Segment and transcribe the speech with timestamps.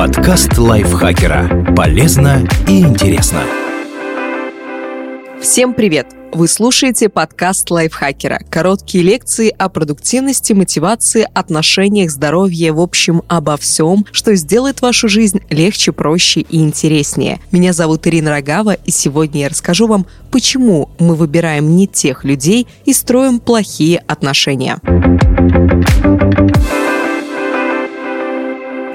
[0.00, 1.74] Подкаст лайфхакера.
[1.76, 3.42] Полезно и интересно.
[5.42, 6.06] Всем привет!
[6.32, 8.40] Вы слушаете подкаст лайфхакера.
[8.48, 15.42] Короткие лекции о продуктивности, мотивации, отношениях, здоровье, в общем, обо всем, что сделает вашу жизнь
[15.50, 17.38] легче, проще и интереснее.
[17.52, 22.66] Меня зовут Ирина Рогава, и сегодня я расскажу вам, почему мы выбираем не тех людей
[22.86, 24.78] и строим плохие отношения.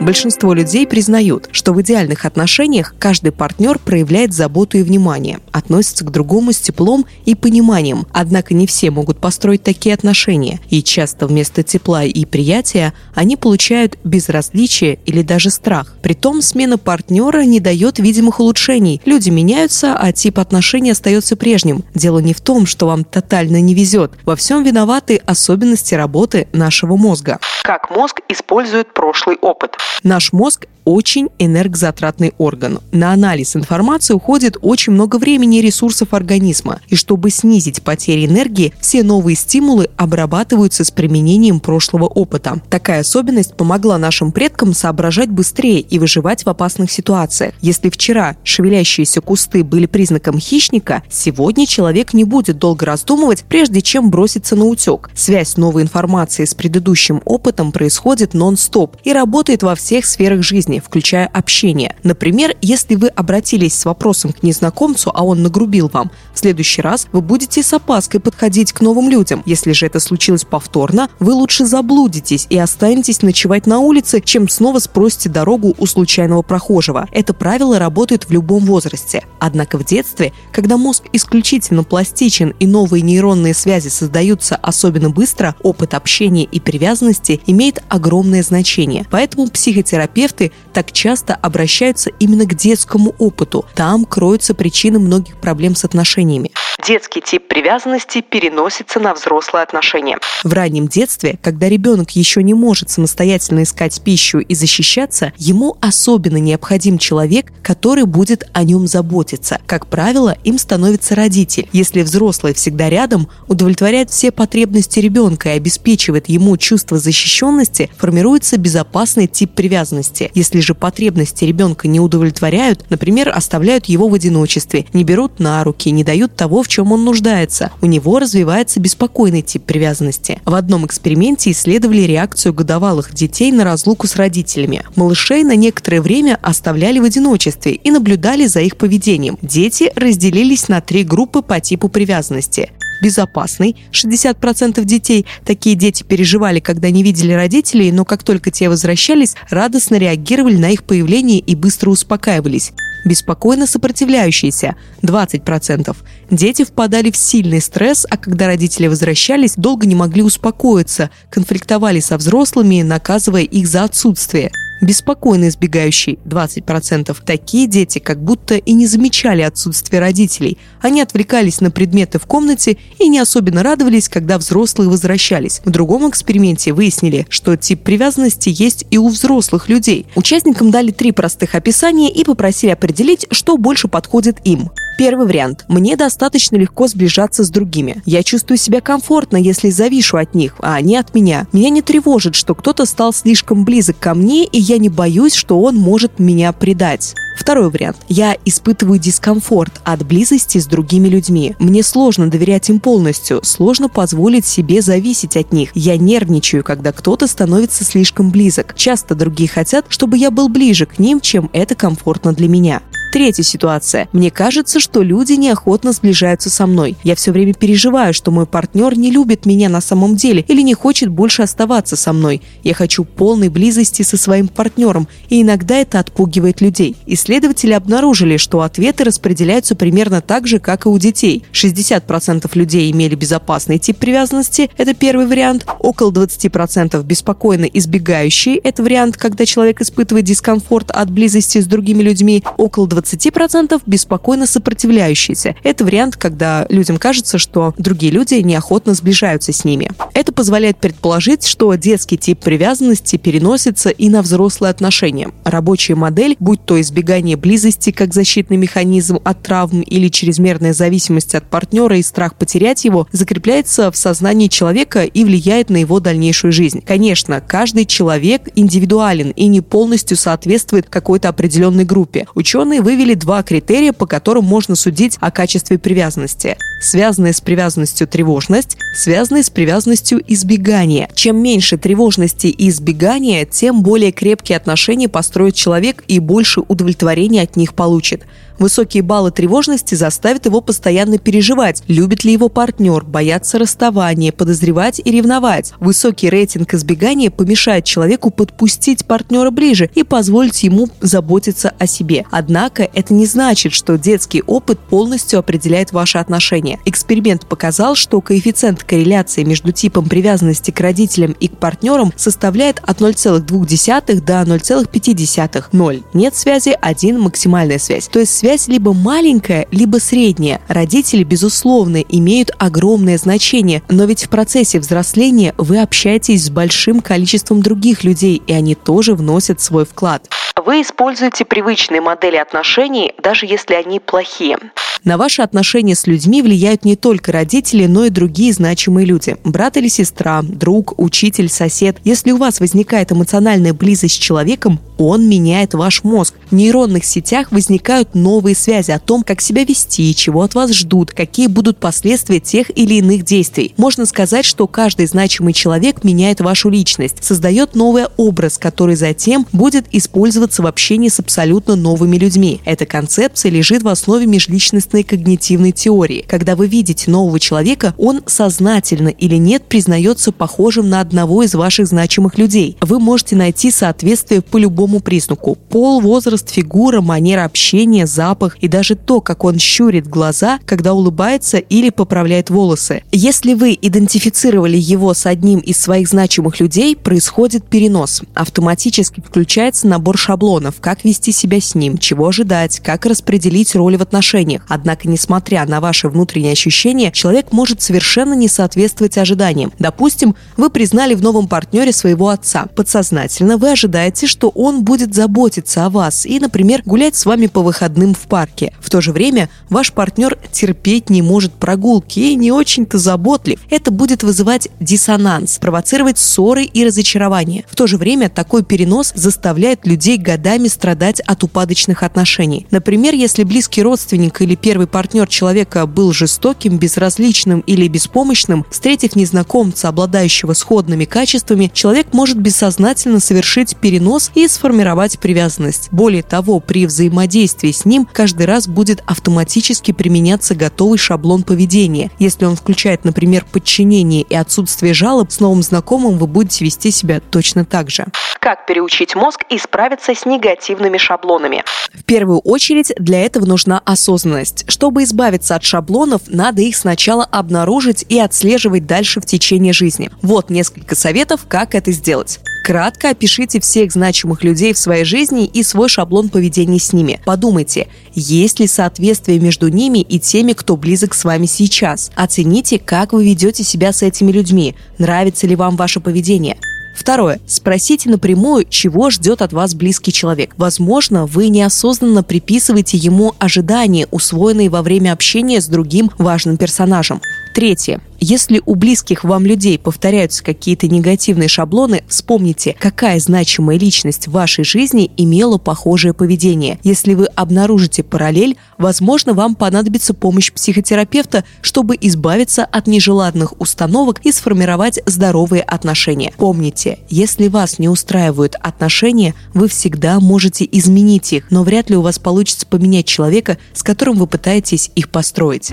[0.01, 6.11] Большинство людей признают, что в идеальных отношениях каждый партнер проявляет заботу и внимание, относится к
[6.11, 8.05] другому с теплом и пониманием.
[8.11, 13.97] Однако не все могут построить такие отношения, и часто вместо тепла и приятия они получают
[14.03, 15.95] безразличие или даже страх.
[16.03, 19.01] Притом смена партнера не дает видимых улучшений.
[19.05, 21.83] Люди меняются, а тип отношений остается прежним.
[21.95, 24.11] Дело не в том, что вам тотально не везет.
[24.25, 27.39] Во всем виноваты особенности работы нашего мозга.
[27.63, 29.77] Как мозг использует прошлый опыт?
[30.03, 32.79] Наш мозг очень энергозатратный орган.
[32.91, 36.79] На анализ информации уходит очень много времени и ресурсов организма.
[36.87, 42.61] И чтобы снизить потери энергии, все новые стимулы обрабатываются с применением прошлого опыта.
[42.69, 47.55] Такая особенность помогла нашим предкам соображать быстрее и выживать в опасных ситуациях.
[47.61, 54.11] Если вчера шевелящиеся кусты были признаком хищника, сегодня человек не будет долго раздумывать, прежде чем
[54.11, 55.09] броситься на утек.
[55.15, 61.27] Связь новой информации с предыдущим опытом происходит нон-стоп и работает во всех сферах жизни включая
[61.27, 61.95] общение.
[62.03, 67.07] Например, если вы обратились с вопросом к незнакомцу, а он нагрубил вам, в следующий раз
[67.11, 69.41] вы будете с опаской подходить к новым людям.
[69.45, 74.79] Если же это случилось повторно, вы лучше заблудитесь и останетесь ночевать на улице, чем снова
[74.79, 77.07] спросите дорогу у случайного прохожего.
[77.11, 79.23] Это правило работает в любом возрасте.
[79.39, 85.93] Однако в детстве, когда мозг исключительно пластичен и новые нейронные связи создаются особенно быстро, опыт
[85.93, 89.05] общения и привязанности имеет огромное значение.
[89.09, 93.65] Поэтому психотерапевты так часто обращаются именно к детскому опыту.
[93.73, 96.51] Там кроются причины многих проблем с отношениями.
[96.85, 100.19] Детский тип привязанности переносится на взрослые отношения.
[100.43, 106.37] В раннем детстве, когда ребенок еще не может самостоятельно искать пищу и защищаться, ему особенно
[106.37, 109.59] необходим человек, который будет о нем заботиться.
[109.65, 111.67] Как правило, им становится родитель.
[111.71, 119.25] Если взрослый всегда рядом, удовлетворяет все потребности ребенка и обеспечивает ему чувство защищенности, формируется безопасный
[119.25, 120.29] тип привязанности.
[120.35, 125.89] Если же потребности ребенка не удовлетворяют, например, оставляют его в одиночестве, не берут на руки,
[125.89, 130.41] не дают того, в чем он нуждается, у него развивается беспокойный тип привязанности.
[130.43, 134.83] В одном эксперименте исследовали реакцию годовалых детей на разлуку с родителями.
[134.97, 139.37] Малышей на некоторое время оставляли в одиночестве и наблюдали за их поведением.
[139.41, 142.71] Дети разделились на три группы по типу привязанности
[143.01, 143.77] безопасный.
[143.93, 149.95] 60% детей такие дети переживали, когда не видели родителей, но как только те возвращались, радостно
[149.95, 152.73] реагировали на их появление и быстро успокаивались
[153.05, 155.95] беспокойно сопротивляющиеся– 20%.
[156.31, 162.17] Дети впадали в сильный стресс, а когда родители возвращались, долго не могли успокоиться, конфликтовали со
[162.17, 164.51] взрослыми, наказывая их за отсутствие–
[164.81, 167.15] беспокойно избегающий 20%.
[167.25, 170.57] Такие дети как будто и не замечали отсутствие родителей.
[170.81, 175.61] Они отвлекались на предметы в комнате и не особенно радовались, когда взрослые возвращались.
[175.65, 180.05] В другом эксперименте выяснили, что тип привязанности есть и у взрослых людей.
[180.15, 184.71] Участникам дали три простых описания и попросили определить, что больше подходит им.
[184.97, 185.65] Первый вариант.
[185.67, 188.01] Мне достаточно легко сближаться с другими.
[188.05, 191.47] Я чувствую себя комфортно, если завишу от них, а они от меня.
[191.51, 195.59] Меня не тревожит, что кто-то стал слишком близок ко мне, и я не боюсь, что
[195.59, 197.13] он может меня предать.
[197.37, 197.97] Второй вариант.
[198.07, 201.55] Я испытываю дискомфорт от близости с другими людьми.
[201.59, 205.71] Мне сложно доверять им полностью, сложно позволить себе зависеть от них.
[205.75, 208.73] Я нервничаю, когда кто-то становится слишком близок.
[208.75, 212.81] Часто другие хотят, чтобы я был ближе к ним, чем это комфортно для меня.
[213.15, 214.09] Третья ситуация.
[214.11, 216.97] Мне кажется, что люди неохотно сближаются со мной.
[217.01, 220.73] Я все время переживаю, что мой партнер не любит меня на самом деле или не
[220.73, 222.41] хочет больше оставаться со мной.
[222.65, 226.97] Я хочу полной близости со своим партнером, и иногда это отпугивает людей.
[227.05, 231.45] Исследователи обнаружили, что ответы распределяются примерно так же, как и у детей.
[231.53, 235.65] 60% людей имели безопасный тип привязанности, это первый вариант.
[235.79, 242.43] Около 20% беспокойно избегающие, это вариант, когда человек испытывает дискомфорт от близости с другими людьми.
[242.57, 245.55] Около 20 20% беспокойно сопротивляющиеся.
[245.63, 249.91] Это вариант, когда людям кажется, что другие люди неохотно сближаются с ними.
[250.13, 255.31] Это позволяет предположить, что детский тип привязанности переносится и на взрослые отношения.
[255.43, 261.49] Рабочая модель, будь то избегание близости как защитный механизм от травм или чрезмерная зависимость от
[261.49, 266.81] партнера и страх потерять его, закрепляется в сознании человека и влияет на его дальнейшую жизнь.
[266.85, 272.27] Конечно, каждый человек индивидуален и не полностью соответствует какой-то определенной группе.
[272.35, 276.55] Ученые вывели два критерия, по которым можно судить о качестве привязанности.
[276.79, 281.09] Связанная с привязанностью тревожность, связанная с привязанностью избегания.
[281.15, 287.55] Чем меньше тревожности и избегания, тем более крепкие отношения построит человек и больше удовлетворения от
[287.55, 288.23] них получит.
[288.59, 295.11] Высокие баллы тревожности заставят его постоянно переживать, любит ли его партнер, бояться расставания, подозревать и
[295.11, 295.73] ревновать.
[295.79, 302.25] Высокий рейтинг избегания помешает человеку подпустить партнера ближе и позволить ему заботиться о себе.
[302.31, 306.79] Однако это не значит, что детский опыт полностью определяет ваши отношения.
[306.85, 313.01] Эксперимент показал, что коэффициент корреляции между типом привязанности к родителям и к партнерам составляет от
[313.01, 315.65] 0,2 до 0,5.
[315.71, 316.03] 0.
[316.13, 318.07] Нет связи, 1 максимальная связь.
[318.07, 320.61] То есть Связь либо маленькая, либо средняя.
[320.67, 327.63] Родители, безусловно, имеют огромное значение, но ведь в процессе взросления вы общаетесь с большим количеством
[327.63, 330.29] других людей, и они тоже вносят свой вклад.
[330.63, 334.59] Вы используете привычные модели отношений, даже если они плохие.
[335.05, 339.37] На ваши отношения с людьми влияют не только родители, но и другие значимые люди.
[339.43, 341.97] Брат или сестра, друг, учитель, сосед.
[342.03, 346.33] Если у вас возникает эмоциональная близость с человеком, он меняет ваш мозг.
[346.49, 351.11] В нейронных сетях возникают новые связи о том, как себя вести, чего от вас ждут,
[351.11, 353.75] какие будут последствия тех или иных действий.
[353.77, 359.85] Можно сказать, что каждый значимый человек меняет вашу личность, создает новый образ, который затем будет
[359.91, 362.61] использоваться в общении с абсолютно новыми людьми.
[362.65, 366.25] Эта концепция лежит в основе межличностной личностной когнитивной теории.
[366.27, 371.87] Когда вы видите нового человека, он сознательно или нет признается похожим на одного из ваших
[371.87, 372.77] значимых людей.
[372.81, 375.55] Вы можете найти соответствие по любому признаку.
[375.69, 381.57] Пол, возраст, фигура, манера общения, запах и даже то, как он щурит глаза, когда улыбается
[381.57, 383.03] или поправляет волосы.
[383.11, 388.21] Если вы идентифицировали его с одним из своих значимых людей, происходит перенос.
[388.33, 394.01] Автоматически включается набор шаблонов, как вести себя с ним, чего ожидать, как распределить роли в
[394.01, 394.63] отношениях.
[395.03, 399.73] Несмотря на ваши внутренние ощущения, человек может совершенно не соответствовать ожиданиям.
[399.79, 402.67] Допустим, вы признали в новом партнере своего отца.
[402.75, 407.61] Подсознательно вы ожидаете, что он будет заботиться о вас и, например, гулять с вами по
[407.61, 408.73] выходным в парке.
[408.79, 413.59] В то же время ваш партнер терпеть не может прогулки и не очень-то заботлив.
[413.69, 417.65] Это будет вызывать диссонанс, провоцировать ссоры и разочарование.
[417.69, 422.67] В то же время такой перенос заставляет людей годами страдать от упадочных отношений.
[422.71, 429.89] Например, если близкий родственник или первый партнер человека был жестоким, безразличным или беспомощным, встретив незнакомца,
[429.89, 435.89] обладающего сходными качествами, человек может бессознательно совершить перенос и сформировать привязанность.
[435.91, 442.09] Более того, при взаимодействии с ним каждый раз будет автоматически применяться готовый шаблон поведения.
[442.17, 447.19] Если он включает, например, подчинение и отсутствие жалоб, с новым знакомым вы будете вести себя
[447.19, 448.07] точно так же.
[448.45, 451.63] Как переучить мозг и справиться с негативными шаблонами?
[451.95, 454.65] В первую очередь для этого нужна осознанность.
[454.67, 460.11] Чтобы избавиться от шаблонов, надо их сначала обнаружить и отслеживать дальше в течение жизни.
[460.21, 462.39] Вот несколько советов, как это сделать.
[462.63, 467.19] Кратко опишите всех значимых людей в своей жизни и свой шаблон поведения с ними.
[467.25, 472.11] Подумайте, есть ли соответствие между ними и теми, кто близок с вами сейчас.
[472.13, 476.57] Оцените, как вы ведете себя с этими людьми, нравится ли вам ваше поведение.
[476.95, 477.39] Второе.
[477.45, 480.53] Спросите напрямую, чего ждет от вас близкий человек.
[480.57, 487.21] Возможно, вы неосознанно приписываете ему ожидания, усвоенные во время общения с другим важным персонажем.
[487.55, 488.01] Третье.
[488.19, 494.63] Если у близких вам людей повторяются какие-то негативные шаблоны, вспомните, какая значимая личность в вашей
[494.63, 496.79] жизни имела похожее поведение.
[496.83, 504.31] Если вы обнаружите параллель, возможно, вам понадобится помощь психотерапевта, чтобы избавиться от нежеланных установок и
[504.31, 506.33] сформировать здоровые отношения.
[506.37, 512.01] Помните, если вас не устраивают отношения, вы всегда можете изменить их, но вряд ли у
[512.01, 515.71] вас получится поменять человека, с которым вы пытаетесь их построить.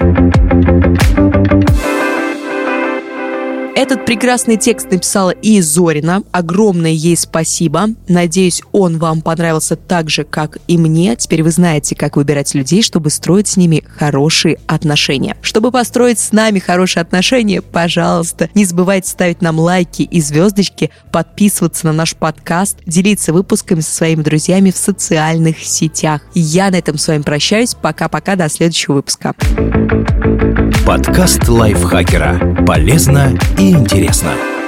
[3.75, 6.23] Этот прекрасный текст написала и Зорина.
[6.31, 7.89] Огромное ей спасибо.
[8.07, 11.17] Надеюсь, он вам понравился так же, как и мне.
[11.17, 15.37] Теперь вы знаете, как выбирать людей, чтобы строить с ними хорошие отношения.
[15.41, 21.87] Чтобы построить с нами хорошие отношения, пожалуйста, не забывайте ставить нам лайки и звездочки, подписываться
[21.87, 26.21] на наш подкаст, делиться выпусками со своими друзьями в социальных сетях.
[26.35, 27.75] Я на этом с вами прощаюсь.
[27.75, 29.35] Пока-пока, до следующего выпуска.
[30.87, 32.65] Подкаст лайфхакера.
[32.67, 34.62] Полезно и интересно.